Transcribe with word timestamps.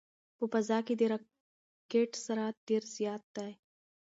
په 0.37 0.45
فضا 0.53 0.77
کې 0.87 0.93
د 0.97 1.01
راکټ 1.13 2.11
سرعت 2.25 2.55
ډېر 2.67 2.83
زیات 2.95 3.23
وي. 3.35 3.51